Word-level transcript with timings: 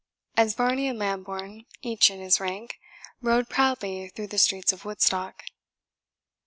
as 0.35 0.55
Varney 0.55 0.87
and 0.87 0.97
Lambourne, 0.97 1.67
each 1.83 2.09
in 2.09 2.19
his 2.21 2.39
rank, 2.39 2.79
rode 3.21 3.49
proudly 3.49 4.09
through 4.09 4.25
the 4.25 4.39
streets 4.39 4.73
of 4.73 4.83
Woodstock. 4.83 5.43